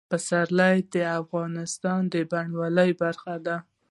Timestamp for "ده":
3.45-3.57